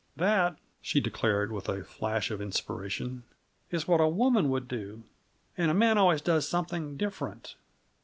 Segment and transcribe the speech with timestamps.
[0.15, 3.21] That," she declared with a flash of inspiration,
[3.69, 5.03] "is what a woman would do.
[5.55, 7.53] And a man always does something different!"